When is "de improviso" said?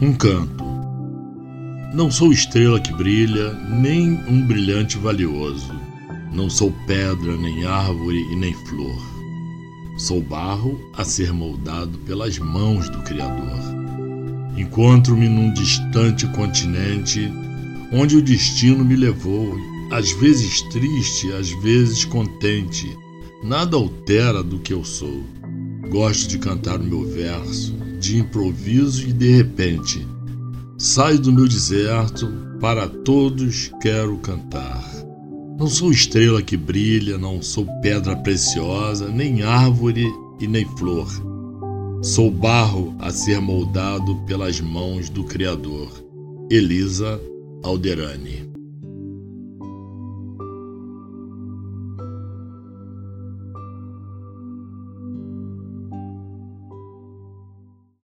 27.98-29.06